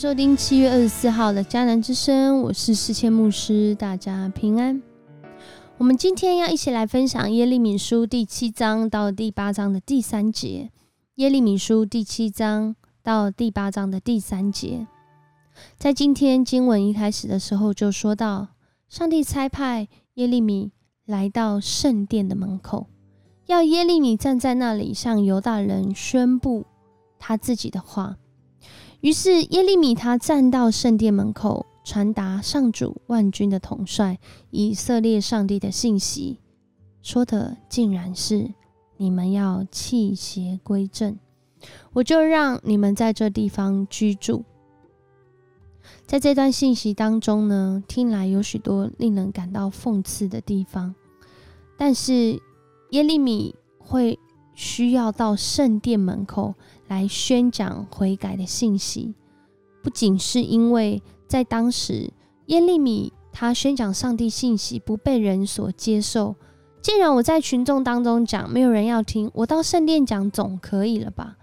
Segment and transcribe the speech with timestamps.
[0.00, 4.80] 收听七月二十四号的迦南之声，我是世谦牧师，大家平安。
[5.76, 10.70] 我们今天要一起来分享耶利米书第七章到第八章的第三节。
[11.16, 14.86] 耶利米书第七章到第八章的第三节，
[15.76, 18.48] 在今天经文一开始的时候就说到，
[18.88, 20.72] 上帝差派耶利米
[21.04, 22.86] 来到圣殿的门口，
[23.44, 26.64] 要耶利米站在那里向犹大人宣布
[27.18, 28.16] 他自己的话。
[29.00, 34.18] 于是耶利米他站到圣殿门口，传达上主万军的统帅
[34.50, 36.38] 以色列上帝的信息，
[37.00, 38.52] 说的竟然是
[38.98, 41.18] 你们要弃邪归正，
[41.94, 44.44] 我就让你们在这地方居住。
[46.06, 50.94] 在这段信息当中呢，听来有许多令人感到讽刺的地方，
[51.78, 52.38] 但是
[52.90, 54.18] 耶利米会
[54.54, 56.54] 需要到圣殿门口。
[56.90, 59.14] 来宣讲悔改的信息，
[59.80, 62.12] 不仅是因为在当时
[62.46, 66.34] 耶利米他宣讲上帝信息不被人所接受，
[66.82, 71.36] 既然我在群众当中讲，没有人要听，我到圣殿讲总可以了吧？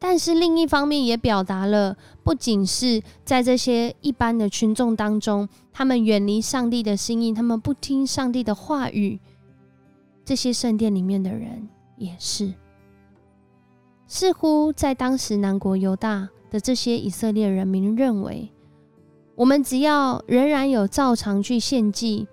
[0.00, 9.20] 但是另一方面也表达了，不仅是在这些一般的群众当中，他们远离上帝的心意，他们不听上帝的话语，
[10.24, 12.52] 这些圣殿里面的人也是。
[14.10, 18.50] 似乎在当时南国犹大的这些以色列人民认为，
[19.34, 22.26] 我们只要仍然有照常去献祭，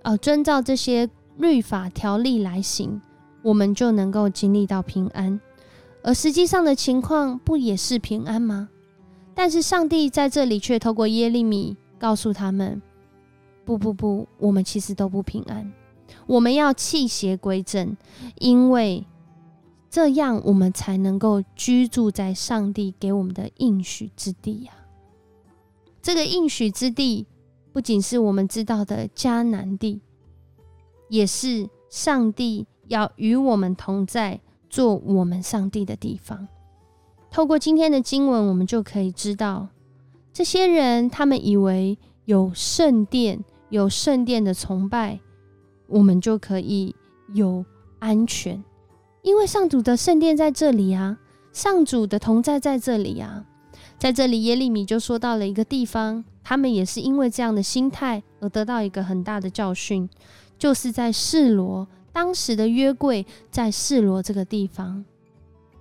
[0.00, 2.98] 呃，遵照这些律法条例来行，
[3.42, 5.38] 我们就能够经历到平安。
[6.02, 8.70] 而实际上的情况不也是平安吗？
[9.34, 12.80] 但是上帝在这里却透过耶利米告诉他们：
[13.66, 15.70] 不不不，我们其实都不平安。
[16.26, 17.94] 我们要弃邪归正，
[18.38, 19.04] 因为。
[19.90, 24.72] 这样，我们才能够居住在上帝给我们的应许之地呀。
[26.02, 27.26] 这个应许之地，
[27.72, 30.00] 不仅是我们知道的迦南地，
[31.08, 36.46] 也是上帝要与我们同在、做我们上帝的地方。
[37.30, 39.68] 透过今天的经文，我们就可以知道，
[40.32, 45.20] 这些人他们以为有圣殿、有圣殿的崇拜，
[45.86, 46.94] 我们就可以
[47.32, 47.64] 有
[47.98, 48.62] 安全。
[49.28, 51.18] 因为上主的圣殿在这里啊，
[51.52, 53.44] 上主的同在在这里啊，
[53.98, 60.08] 在这里耶利米就说到了一个地方，他们也是因为这样的心态而得到一个很大的教训，
[60.58, 65.04] 就是在示罗当时的约柜在示罗这个地方，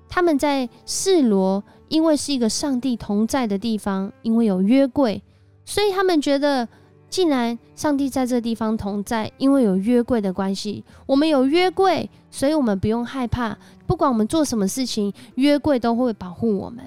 [0.10, 5.24] 他们在示罗，因为是一个上帝同在的地方，因为有约柜，
[5.64, 6.68] 所以他们觉得。
[7.10, 13.58] 既然上帝在这地方同在，因为有约柜的关系，我们有约柜，所以我们不用害怕。
[13.86, 16.84] 不管我们做什么事情，约柜都会保护我们。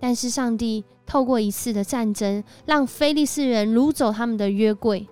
[0.00, 5.08] 但是上帝透过一次的战争，让非利士人掳走他们的约柜。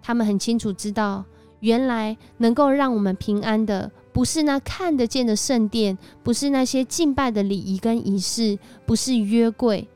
[0.00, 1.24] 他们很清楚知道，
[1.58, 8.56] 原来能够让我们平安的，不是那看得见的圣殿，不是那些敬拜的礼仪跟仪式，
[8.86, 9.88] 不是约柜，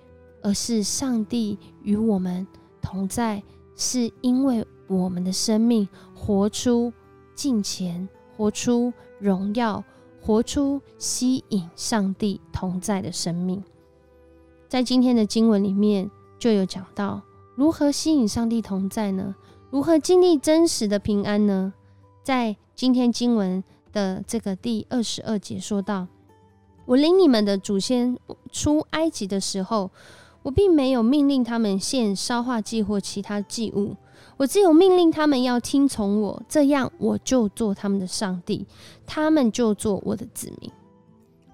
[0.42, 2.44] 而是上帝与我们。
[2.82, 3.42] 同在，
[3.76, 6.92] 是因为我们的生命活出
[7.34, 8.06] 敬虔，
[8.36, 9.82] 活出荣耀，
[10.20, 13.62] 活出吸引上帝同在的生命。
[14.68, 17.22] 在今天的经文里面，就有讲到
[17.54, 19.34] 如何吸引上帝同在呢？
[19.70, 21.72] 如何经历真实的平安呢？
[22.22, 26.08] 在今天经文的这个第二十二节说到
[26.84, 28.18] ：“我领你们的祖先
[28.50, 29.90] 出埃及的时候。”
[30.42, 33.96] 我并没有命令他们献烧化祭或其他祭物，
[34.36, 38.66] 我只有命令他们要听从我，这样我就做他们的上帝，
[39.06, 40.70] 他们就做我的子民。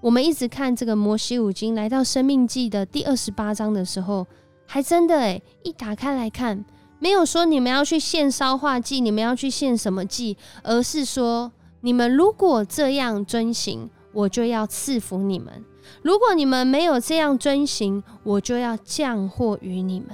[0.01, 4.25] 我们一直看这个摩西五经，来到生命记的第二十八章的时候，
[4.65, 6.63] 还真的诶，一打开来看，
[6.99, 11.51] 没有说你们要去献烧化祭，你们要去献什么祭，而是说
[11.81, 15.63] 你们如果这样遵行，我就要赐福你们。
[16.01, 20.09] 如果你们没有这样遵行，我就要降祸于你们。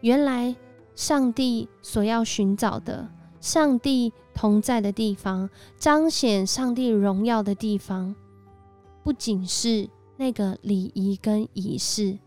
[0.00, 0.54] 原来
[0.94, 3.08] 上帝所要寻找的，
[3.40, 5.48] 上帝同在的地方，
[5.78, 8.14] 彰显上帝荣耀的地方，
[9.02, 12.18] 不仅是那个礼仪跟仪式，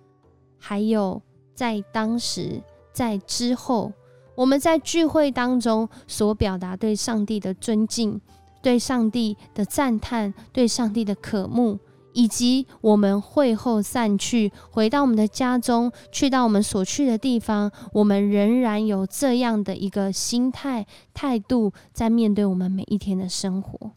[0.57, 1.21] 还有
[1.53, 3.93] 在当时、在之后，
[4.35, 8.19] 我们在聚会当中所表达对上帝的尊敬、
[8.61, 11.79] 对上帝的赞叹、对上帝的渴慕。
[12.13, 23.91] 以及我们会后散去，回到我们的家中，去到我们所去的地方，我们仍然有这样的一个心态态度，在面对我们每一天的生活。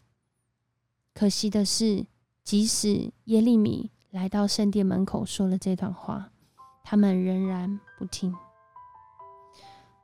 [1.15, 2.05] 可惜的是，
[2.43, 6.29] 即使耶利米来到圣殿门口说了这段话，
[6.83, 8.35] 他们仍然不听。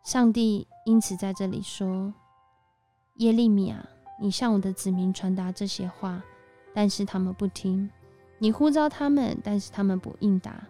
[0.03, 2.15] 上帝因此在这里说
[3.17, 3.87] ：“耶利米啊，
[4.19, 6.23] 你向我的子民传达这些话，
[6.73, 7.89] 但是他们不听；
[8.39, 10.67] 你呼召他们，但是他们不应答。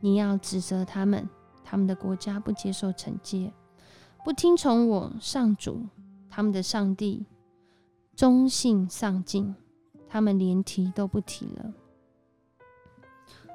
[0.00, 1.28] 你要指责他们，
[1.62, 3.52] 他们的国家不接受惩戒，
[4.24, 5.86] 不听从我上主
[6.28, 7.26] 他们的上帝，
[8.16, 9.54] 忠信丧尽，
[10.08, 11.72] 他们连提都不提了。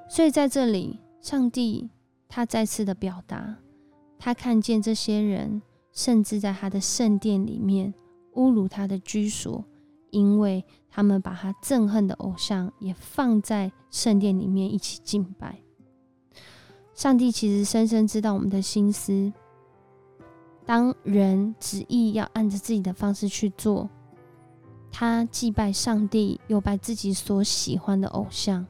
[0.07, 1.89] 所以在这里，上帝
[2.27, 3.57] 他再次的表达。”
[4.17, 5.61] 他看见这些人，
[5.91, 7.93] 甚至在他的圣殿里面
[8.35, 9.65] 侮辱他的居所，
[10.11, 15.59] 因为他们把他憎恨的偶像也放在圣殿里面一起敬拜。
[16.93, 19.33] 上帝其实深深知道我们的心思，
[20.65, 23.89] 当人执意要按着自己的方式去做，
[24.91, 28.65] 他祭拜上帝，又拜自己所喜欢的偶像。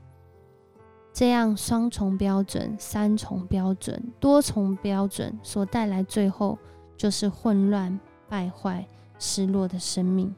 [1.14, 6.58] 这样双重标准、三重标准、多重标准所带来，最后
[6.98, 7.98] 就是混乱、
[8.28, 8.86] 败坏、
[9.20, 10.34] 失落的生命。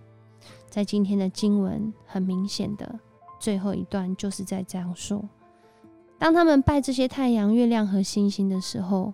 [0.69, 2.99] 在今天的经文，很明显的
[3.39, 5.23] 最后一段就是在这样说：
[6.17, 9.13] 当他们拜这些太阳、月亮和星星的时候，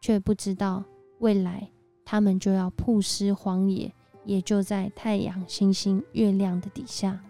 [0.00, 0.82] 却不知道
[1.18, 1.70] 未来
[2.04, 3.92] 他们就要曝尸荒野，
[4.24, 7.20] 也就在太阳、星星、月亮的底下。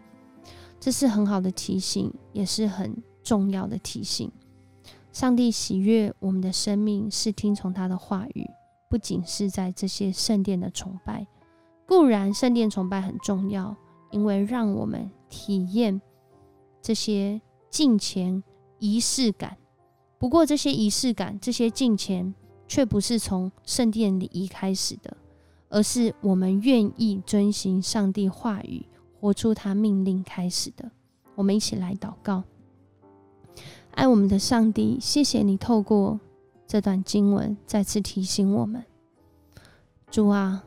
[0.78, 2.94] 这是很好的提醒，也是很。
[3.24, 4.28] 重要的提醒：
[5.12, 8.44] 上帝喜悦我们的生命是听从他的话语，
[8.90, 11.24] 不仅是在这些圣殿的崇拜。
[11.92, 13.76] 固然圣殿崇拜很重要，
[14.10, 16.00] 因为让我们体验
[16.80, 18.42] 这些敬虔
[18.78, 19.58] 仪式感。
[20.16, 22.34] 不过，这些仪式感、这些敬虔，
[22.66, 25.14] 却不是从圣殿礼仪开始的，
[25.68, 28.86] 而是我们愿意遵行上帝话语、
[29.20, 30.90] 活出他命令开始的。
[31.34, 32.42] 我们一起来祷告。
[33.90, 36.18] 爱我们的上帝，谢谢你透过
[36.66, 38.82] 这段经文再次提醒我们，
[40.10, 40.64] 主啊，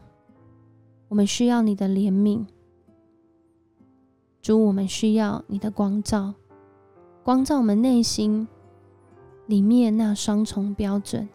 [1.08, 2.46] 我们需要你的怜悯，
[4.42, 6.34] 主，我们需要你的光照，
[7.24, 8.48] 光照我们内心
[9.46, 11.28] 里面那双重标准。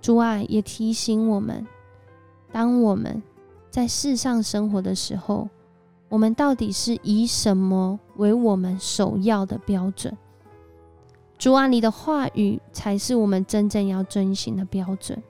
[0.00, 1.66] 主啊，也提醒我们，
[2.50, 3.22] 当我们
[3.70, 5.48] 在世上生活的时候，
[6.08, 10.16] 我们到底是以什么为我们首要的标准？
[11.38, 15.22] 主啊，你的话语才是我们真正要遵循的标准。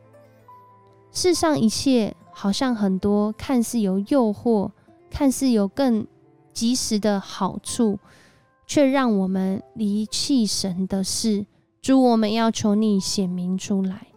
[1.11, 4.71] 世上一切好像很多看似有诱惑、
[5.11, 6.07] 看似有更
[6.53, 7.99] 及时的好处，
[8.67, 11.47] 却让我们离弃神的事。
[11.81, 14.09] 主，我们要求你显明出来。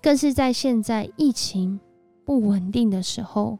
[0.00, 1.80] 更是在现在疫情
[2.24, 3.58] 不稳定的时候，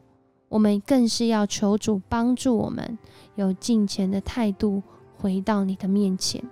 [0.49, 2.97] 我们更是要求主帮助我们
[3.35, 4.83] 有敬虔的态度，
[5.17, 6.43] 回到你的面前。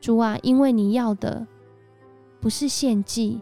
[0.00, 1.46] 主啊，因为你要的
[2.40, 3.40] 不是献祭，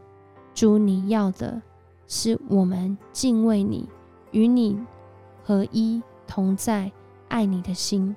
[0.52, 1.62] 主你要的
[2.12, 3.88] 是我们敬畏你、
[4.32, 4.76] 与你
[5.44, 6.90] 合一同在、
[7.28, 8.16] 爱你的心。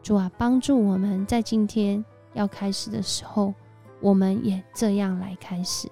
[0.00, 2.02] 主啊，帮助我们在今天
[2.34, 3.52] 要开始的时候，
[4.00, 5.88] 我们也这样来开始。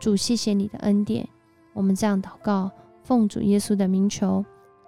[0.00, 1.28] 主，谢谢你的恩典，
[1.72, 2.72] 我们这样祷告，
[3.04, 4.44] 奉主耶稣的名求，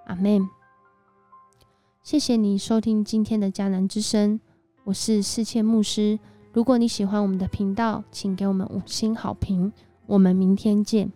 [0.07, 0.51] 阿门。
[2.03, 4.41] 谢谢你收听今天的迦南之声。
[4.83, 6.19] 我是世谦牧师。
[6.53, 9.73] 如果你喜欢我们的频道，请给我们五星好评。
[10.07, 11.13] 我们明天见。